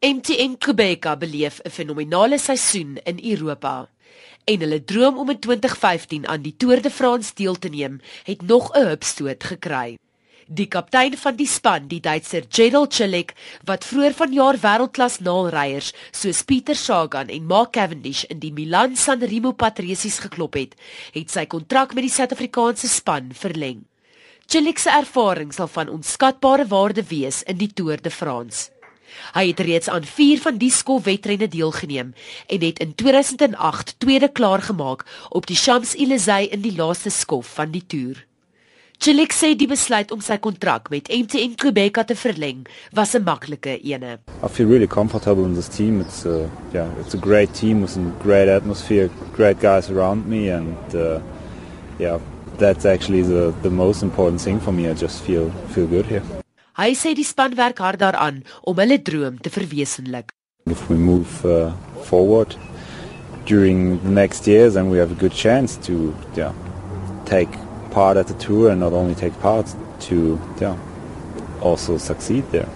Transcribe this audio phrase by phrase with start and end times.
[0.00, 3.88] MTN Quebec beleef 'n fenominale seisoen in Europa.
[4.44, 8.42] En hulle droom om in 2015 aan die Tour de France deel te neem, het
[8.42, 9.98] nog 'n hupstoot gekry.
[10.46, 13.34] Die kaptein van die span, die Duitser Gerald Chilek,
[13.64, 19.52] wat vroeër vanjaar wêreldklas naalryers soos Peter Sagan en Mark Cavendish in die Milan-San Remo
[19.52, 20.74] patresies geklop het,
[21.12, 23.84] het sy kontrak met die Suid-Afrikaanse span verleng.
[24.46, 28.77] Chilek se ervaring sal van onskatbare waarde wees in die Tour de France.
[29.34, 32.14] Hy het reeds aan 4 van die skofwedrenne deelgeneem
[32.46, 37.70] en het in 2008 tweede klaar gemaak op die Champs-Élysées in die laaste skof van
[37.70, 38.24] die toer.
[38.98, 42.64] Chilik sê die besluit om sy kontrak met MTN Quebec te verleng
[42.98, 44.18] was 'n maklike ene.
[44.42, 46.00] I feel really comfortable in this team.
[46.00, 50.26] It's a uh, yeah, it's a great team with a great atmosphere, great guys around
[50.26, 51.20] me and uh,
[51.98, 52.18] yeah,
[52.58, 54.90] that's actually the the most important thing for me.
[54.90, 56.22] I just feel feel good here.
[56.78, 60.30] Hy sê die span werk hard daaraan om hulle droom te verwesenlik.
[60.70, 61.72] If we move uh,
[62.06, 62.54] forward
[63.46, 66.52] during the next years and we have a good chance to yeah,
[67.24, 67.50] take
[67.90, 69.74] part at the tour and not only take part
[70.06, 70.76] to yeah,
[71.60, 72.68] also succeed there.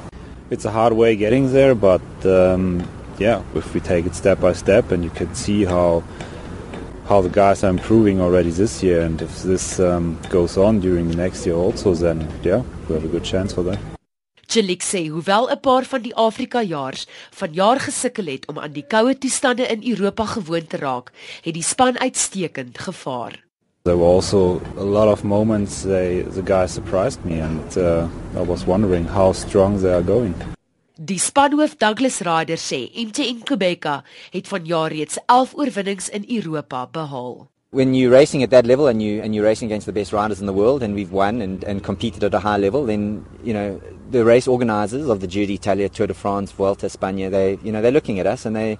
[0.50, 2.82] It's a hard way getting there, but um,
[3.18, 6.02] yeah, if we take it step by step, and you can see how
[7.06, 11.08] how the guys are improving already this year, and if this um, goes on during
[11.08, 13.91] the next year also, then yeah, we have a good chance for that.
[14.52, 17.06] Chilik sê hoewel 'n paar van die Afrika jaars
[17.40, 21.62] vanjaar gesukkel het om aan die koue toestande in Europa gewoon te raak, het die
[21.62, 23.44] span uitstekend gevaar.
[23.82, 28.44] There were also a lot of moments they, the guys surprised me and uh, I
[28.44, 30.34] was wondering how strong they are going.
[31.00, 33.84] Die spanhoof Douglas Ryder sê MTN Quebec
[34.30, 37.51] het vanjaar reeds 11 oorwinnings in Europa behaal.
[37.72, 40.40] When you're racing at that level and you and you're racing against the best riders
[40.40, 43.54] in the world and we've won and, and competed at a high level then you
[43.54, 47.72] know the race organizers of the Giro d'Italia Tour de France Vuelta España they you
[47.72, 48.78] know they're looking at us and they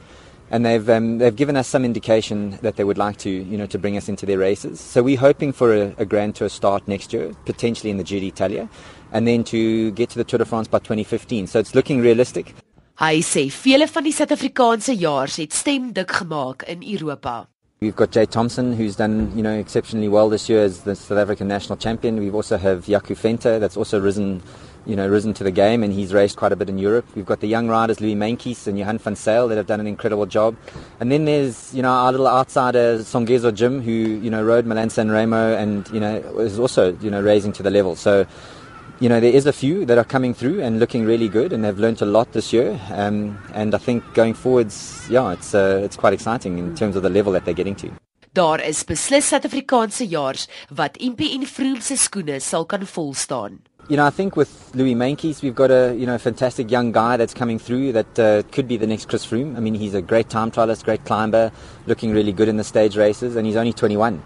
[0.50, 3.64] and they've um, they've given us some indication that they would like to you know
[3.66, 4.78] to bring us into their races.
[4.78, 8.20] So we're hoping for a, a Grand Tour start next year, potentially in the Giro
[8.20, 8.69] d'Italia,
[9.12, 11.47] and then to get to the Tour de France by 2015.
[11.47, 12.54] So it's looking realistic.
[13.00, 17.51] Hy sê vele van die Suid-Afrikaanse jaars het stem dik gemaak in Europa.
[17.82, 21.19] We've got Jay Thompson, who's done you know exceptionally well this year as the South
[21.19, 22.16] African national champion.
[22.20, 24.41] We also have Yaku Venter, that's also risen
[24.87, 27.04] you know, risen to the game and he's raced quite a bit in Europe.
[27.16, 29.87] We've got the young riders, Louis Mankies and Johan van Sale, that have done an
[29.88, 30.56] incredible job.
[31.00, 34.91] And then there's, you know, our little outsider, Songezo Jim, who, you know, rode Milan
[34.91, 37.97] San Remo and, you know, is also, you know, raising to the level.
[37.97, 38.26] So,
[39.02, 41.64] you know, there is a few that are coming through and looking really good and
[41.64, 42.78] they've learnt a lot this year.
[42.92, 47.02] Um, and I think going forwards, yeah, it's, uh, it's quite exciting in terms of
[47.02, 47.90] the level that they're getting to.
[48.32, 53.58] Daar is beslis Suid-Afrikaanse jaars wat MP en Vroom se skoene sal kan vol staan.
[53.88, 57.19] You know, I think with Louis Mankies, we've got a you know fantastic young guy
[57.19, 59.54] that's coming through that uh, could be the next Chris Froome.
[59.56, 61.50] I mean, he's a great time trialist, great climber,
[61.86, 64.22] looking really good in the stage races, and he's only 21.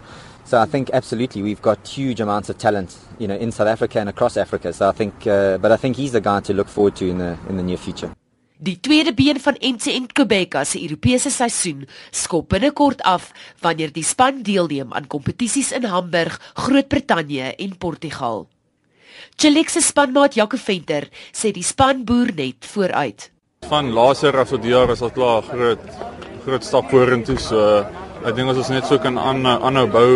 [0.47, 3.99] So I think absolutely we've got huge amounts of talent, you know, in South Africa
[3.99, 4.71] and across Africa.
[4.71, 7.17] So I think, uh, but I think he's the guy to look forward to in
[7.17, 8.09] the in the near future.
[8.57, 14.41] Die tweede been van MTN Quebec se Europese seisoen skop binnekort af wanneer die span
[14.41, 18.47] deelneem aan kompetisies in Hamburg, Groot-Brittanje en Portugal.
[19.35, 23.29] Chilik se spanmaat Jaco Venter sê die span boer net vooruit.
[23.67, 25.87] Van laaste jaar af tot jaar is dit klaar groot
[26.45, 27.83] groot stap vorentoe so
[28.25, 30.11] ek dink ons is net so kan aan aanhou bou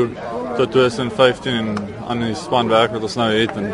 [0.57, 1.75] tot 2015 en
[2.09, 3.69] aan die span werk wat ons nou het en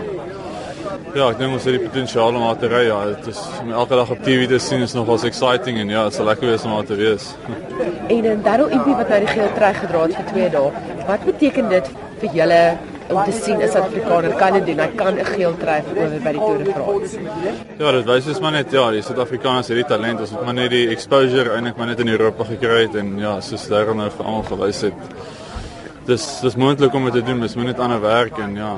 [1.17, 2.83] ja, ek dink ons het die potensiaal om te ry.
[2.89, 6.03] Ja, dit is om elke dag op TV te sien is nogals exciting en ja,
[6.09, 7.31] dit sal lekker wees om daar te wees.
[8.13, 10.85] En dan Darryl Impie wat nou die geel trui gedra het vir 2 dae.
[11.07, 11.89] Wat beteken dit
[12.21, 12.61] vir julle
[13.09, 14.79] om te sien is Suid-Afrikaner kan dit doen.
[14.79, 17.18] Hy kan 'n geel trui oor by die Tour de France.
[17.78, 20.19] Ja, dit wys ons maar net ja, die Suid-Afrikaners het die talent.
[20.19, 23.40] Ons moet maar net die exposure eintlik maar net in Europa gekry het en ja,
[23.41, 24.94] soos daar nou vir almal gewys het.
[26.06, 28.75] Dis dis moontlik om dit te doen, mens moet net aanhou werk en ja.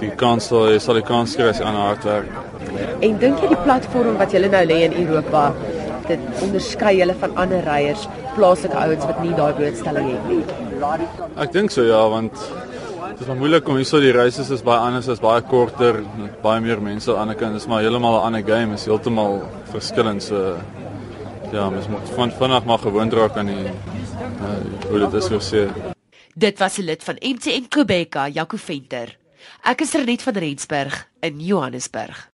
[0.00, 2.28] Die kans sal jy sal die kans kry as jy aan hard werk.
[3.00, 5.52] En dink jy die platform wat julle nou lê in Europa
[6.08, 10.42] dit onderskei julle van ander ryers, plaaslike ouens wat nie daai blootstelling het nie?
[11.40, 12.32] Ek dink so ja, want
[13.14, 16.00] Dit is maar moeilik om hierso die reise is baie anders, is baie korter,
[16.42, 17.54] baie meer mense aan die kant.
[17.54, 19.38] Dit is maar heeltemal 'n ander game, is heeltemal
[19.70, 20.22] verskillend.
[20.22, 20.58] So
[21.52, 25.70] ja, mens moet van vanaand maar gewoond raak aan die uh, hoe dit is gesê.
[26.34, 29.16] Dit was 'n lid van MTN Quebec, Jaco Venter.
[29.62, 32.30] Ek is Renet van Rensburg in Johannesburg.